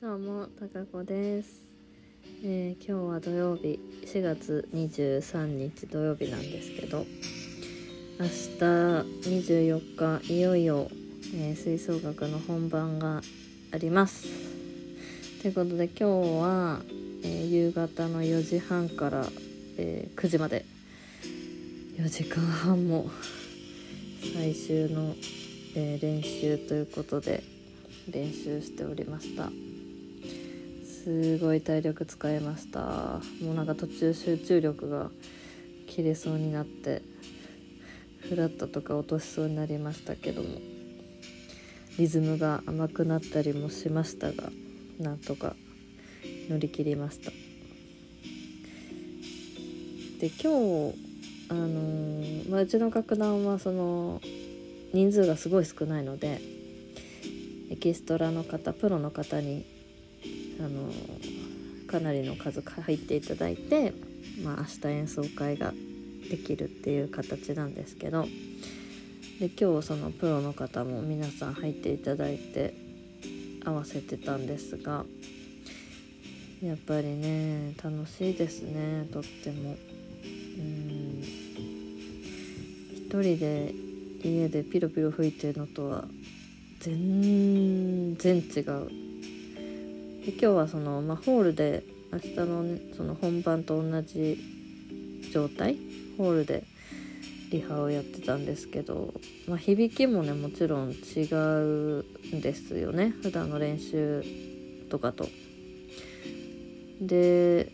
[0.00, 1.66] どうも、たかこです、
[2.44, 7.04] えー今日は土曜日、4月23日土曜日なんですけど、
[8.20, 8.30] 明日
[9.28, 10.88] 24日、いよいよ、
[11.34, 13.22] えー吹奏楽の本番が
[13.72, 14.28] あります。
[15.42, 16.80] ということで、今日は、
[17.24, 19.26] えー夕方の4時半から、
[19.78, 20.64] え9時まで、
[21.96, 23.10] 4時間半も
[24.32, 25.16] 最終の、
[25.74, 27.42] え練習ということで、
[28.08, 29.50] 練習しておりました。
[31.08, 32.80] すごい体力使いました。
[33.40, 35.08] もうなんか途中集中力が
[35.86, 37.00] 切れそうになって
[38.28, 40.48] フラットとか落としそうになりましたけども
[41.98, 44.50] リズムが甘くなったりもしましたが
[45.00, 45.56] なんとか
[46.50, 47.30] 乗り切りました。
[50.20, 50.94] で今日
[51.48, 54.20] あのーまあ、うちの楽団はその
[54.92, 56.42] 人数がすごい少ないので
[57.70, 59.77] エキストラの方プロの方に
[60.60, 60.92] あの
[61.86, 63.92] かなりの数入っていただいて、
[64.42, 65.72] まあ、明日演奏会が
[66.30, 68.26] できるっていう形なんですけど
[69.40, 72.74] で今日そのプロの方も皆さん入っていただいて
[73.64, 75.04] 合わせてたんですが
[76.62, 79.76] やっぱりね楽しいですねとっても。
[80.58, 80.88] うん
[83.08, 83.72] 一人で
[84.22, 86.04] 家でピロピロ吹いてるのとは
[86.80, 89.07] 全然違う
[90.28, 94.38] で今日はその、まあ、ホールで明日の,、その本番と同じ
[95.32, 95.78] 状態
[96.18, 96.64] ホールで
[97.50, 99.14] リハをやってたんですけど、
[99.46, 102.04] まあ、響きもねもちろん違う
[102.34, 104.22] んですよね普段の練習
[104.90, 105.26] とかと。
[107.00, 107.72] で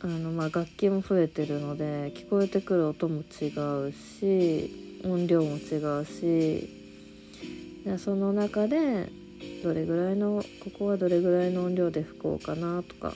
[0.00, 3.52] あの、まあ、楽器も増えてるので聞こえてくる音も違
[3.86, 6.68] うし音量も違うし
[7.84, 9.25] でその中で
[9.62, 13.14] どれぐらいのここはどれぐらいの音量で吹こうかなとか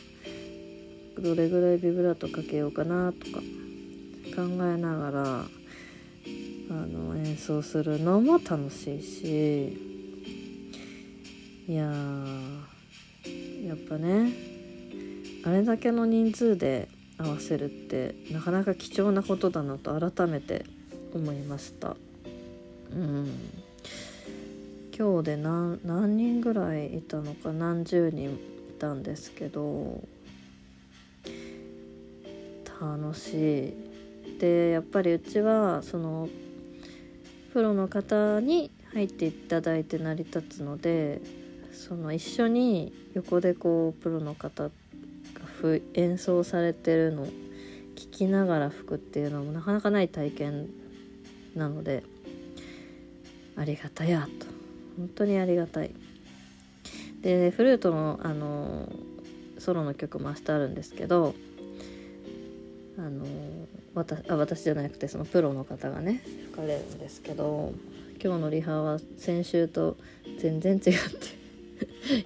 [1.18, 3.40] どれぐらいビブラートかけようかなとか
[4.34, 5.44] 考えながら
[6.70, 9.78] あの演奏するのも楽しいし
[11.68, 14.32] いややっぱね
[15.44, 16.88] あれだけの人数で
[17.18, 20.64] 合わせるってなかなか貴重なことだなと改めて
[21.12, 21.96] 思いました。
[22.92, 23.30] うん
[25.00, 28.38] 今日で何何人ぐらいいたのか何十人い
[28.78, 30.06] たんですけど
[32.78, 34.38] 楽しい。
[34.38, 36.28] でやっぱりうちはその
[37.54, 41.22] プロの方に入っていただいて成り立つので
[41.72, 44.70] その一緒に横でこうプロの方が
[45.94, 47.26] 演奏されてるのを
[47.96, 50.68] 聞きながら吹くっていうのもなかなかない体験
[51.54, 52.02] なので
[53.56, 54.49] ありがたやと
[55.00, 55.90] 本当にありがたい。
[57.22, 58.92] でフルートのあの
[59.58, 61.34] ソロの曲も明日あるんですけど
[62.98, 63.26] あの
[63.94, 67.72] 私あ私じゃなくてそのプロの方がね吹かれるんですけど
[68.22, 69.96] 今日のリハは先週と
[70.38, 70.92] 全然違って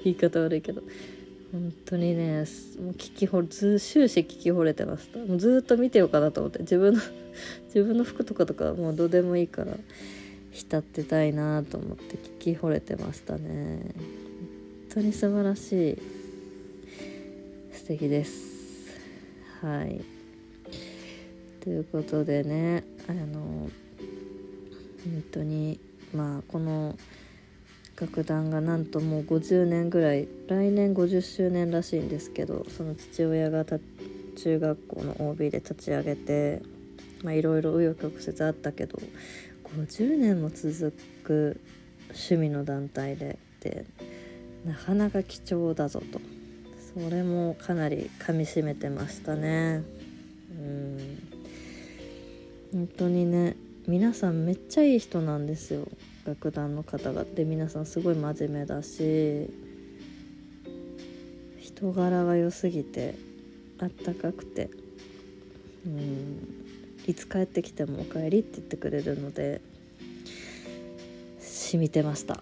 [0.04, 0.82] 言い方悪いけど
[1.52, 2.44] 本当にねもう
[2.92, 5.18] 聞きほず終始聞き惚れてました。
[5.18, 7.00] もうずっと見てようかなと思って自分の
[7.66, 9.76] 自分の服とかとかもうどうでもいいから
[10.54, 13.80] 浸ってたいなと思って聞き惚れてましたね。
[14.88, 15.98] 本当に素晴らしい。
[17.72, 18.94] 素敵です。
[19.60, 20.00] はい。
[21.64, 23.70] ということでねあの
[25.02, 25.80] 本当に
[26.14, 26.94] まあこの
[27.98, 33.78] 楽団がなんともう50年ぐらい来年50周年らしいんですけどその父親がた
[34.36, 36.60] 中学校の OB で立ち上げて
[37.22, 38.98] まあいろいろ紆余曲折あったけど
[39.74, 41.60] 50年も続く
[42.08, 43.84] 趣味の団体でって
[44.64, 46.20] なかなか貴重だぞと。
[46.94, 49.82] それもかなりかみしめてましたね。
[50.50, 50.98] うん。
[52.72, 53.56] 本当にね
[53.88, 55.88] 皆さんめっちゃいい人なんですよ。
[56.24, 57.24] 楽団の方が。
[57.24, 59.50] で皆さんすごい真面目だし
[61.58, 63.16] 人柄が良すぎて
[63.80, 64.70] あったかくて。
[65.84, 66.64] うん。
[67.06, 69.60] いつ帰ってきても「おかえり」って言ってくれるので
[71.74, 72.40] 染みてました。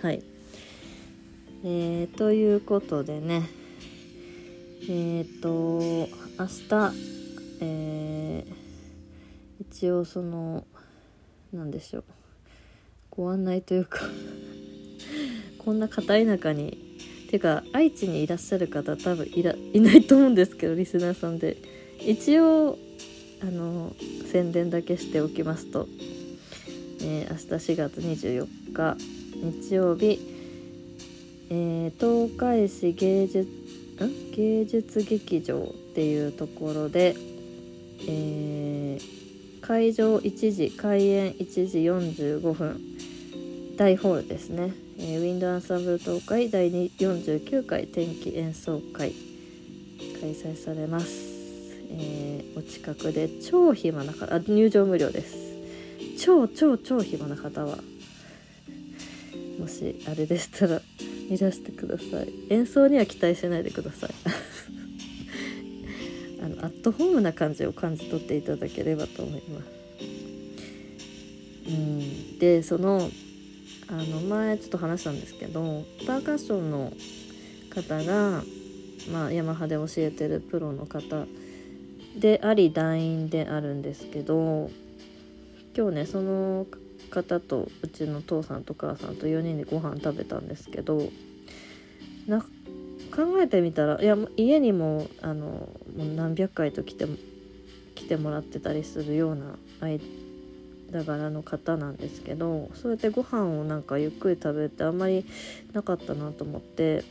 [0.00, 0.22] はい。
[1.62, 3.42] えー、ということでね。
[4.88, 6.08] えっ、と明
[6.68, 6.92] 日
[7.60, 8.54] えー
[9.60, 10.64] 一応その
[11.52, 12.04] 何でしょう。
[13.10, 14.00] ご案内というか
[15.58, 16.78] こんな片田舎に
[17.30, 21.58] てか愛知にいらっしゃる方多分いらいないと思うんですけどリスナーさんで。
[22.00, 22.78] 一応
[23.42, 23.94] あの
[24.30, 25.88] 宣伝だけしておきますと、
[27.00, 28.96] えー明日4月24日
[29.66, 30.18] 日曜日。
[31.48, 33.48] えー、東海市芸術
[34.04, 34.30] ん？
[34.32, 37.14] 芸術劇場っていうところで、
[38.08, 42.80] えー、会場1時開演1時45分。
[43.76, 49.12] 大ホールですね、えー、ウィンドアンサンブル東海第49回天気演奏会。
[50.20, 51.08] 開催されます、
[51.90, 55.55] えー、お近くで超暇な方あ入場無料です。
[56.26, 57.78] 超超超暇な方は
[59.60, 60.82] もしあれでしたら
[61.30, 62.32] いらしてください。
[62.50, 64.10] 演奏には期待しないでください。
[66.42, 69.66] あのアットホームな感じを感じ取っていただければと思います。
[71.68, 72.38] うん。
[72.40, 73.08] でその
[73.86, 76.92] あの前ちょっと話したんですけどパーカッションの
[77.70, 78.42] 方が、
[79.12, 81.24] まあ、ヤマハで教えてるプロの方
[82.18, 84.72] であり団員であるんですけど
[85.76, 86.66] 今日ねその
[87.10, 91.02] 方とうちの父さんと母さんと4人でご飯食べたんですけど
[92.26, 92.40] な
[93.14, 97.06] 考えてみたらいや家にもあのもう何百回と来て
[97.94, 100.00] 来てもらってたりするような間
[101.04, 105.26] 柄の方なんですけどそうやってご飯をなんかゆっくり食べてあんまり
[105.74, 107.04] なかったなと思って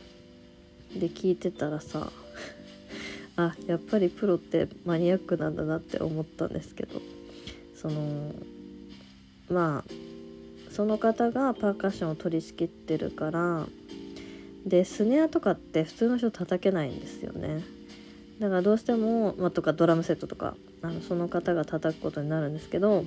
[0.92, 2.10] で聞いてたらさ
[3.36, 7.00] あやっぱりプロってマニアックなんだなって思ったんですけど
[7.76, 8.34] その
[9.50, 13.66] まあその方がパーカッションを取り仕切ってるから
[14.66, 17.62] でスネアとかって普通の人叩けないんですよね。
[18.40, 23.04] だからどうしても、まあ、とかドラムセットとかあのその方が叩くことになるんですけど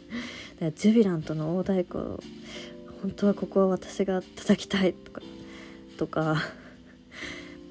[0.76, 1.98] ジュビラントの大太鼓
[3.00, 5.22] 本当はここは私が叩きたいとか
[5.96, 6.36] とか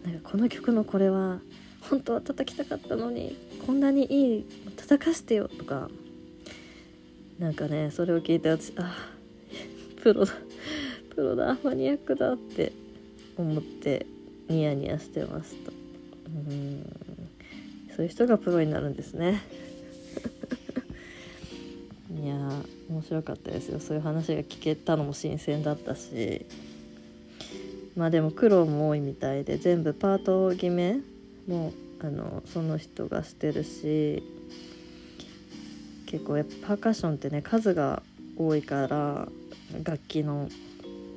[0.04, 1.40] なんかこの曲のこれは
[1.82, 4.46] 本当は叩きたかったのにこんなにいい
[4.76, 5.90] 叩かしてよとか
[7.40, 8.96] なんかねそれを聞いて私あ
[10.02, 10.34] プロだ
[11.16, 12.72] プロだマニアックだって
[13.38, 14.06] 思って
[14.48, 15.72] ニヤニヤしてますと
[16.28, 16.84] うん。
[17.96, 19.42] そういう人がプロになるんですね。
[22.24, 22.36] いや
[22.90, 23.80] 面白かったですよ。
[23.80, 26.46] そういう話が聞けたのも新鮮だったし。
[27.96, 31.00] まあでも苦労も多いみたいで全部パート決め
[31.48, 34.22] もあのその人がしてるし。
[36.08, 38.02] 結構やっぱパーカッションってね数が
[38.38, 39.28] 多いから
[39.84, 40.50] 楽器の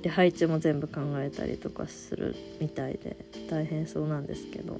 [0.02, 3.16] で配置も全部考えたりとかするみたいで
[3.48, 4.78] 大変そうなんですけど。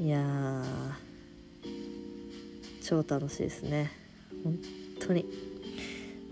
[0.00, 0.64] いや
[2.82, 3.90] 超楽しいですね。
[4.42, 4.58] 本
[4.98, 5.26] 当に。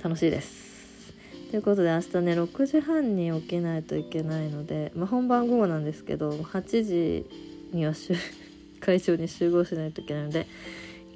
[0.03, 1.13] 楽しいです。
[1.51, 7.27] ということで明日ね6時半に起きないといけないので、まあ、本番午後なんですけど8時
[7.73, 7.95] には
[8.81, 10.47] 会場に集合しないといけないので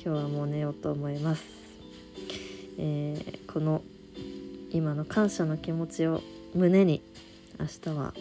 [0.04, 1.44] 今日はもう寝ようと思います、
[2.76, 3.82] えー、この
[4.72, 6.20] 今の感謝の気持ちを
[6.56, 7.02] 胸に
[7.60, 8.12] 明日は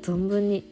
[0.00, 0.64] 存分に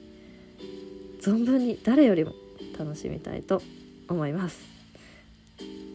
[1.20, 2.32] 存分に誰よりも
[2.78, 3.60] 楽しみたいと
[4.08, 4.60] 思います。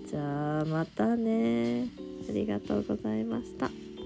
[0.09, 1.87] じゃあまたね。
[2.29, 3.69] ありがとうございました。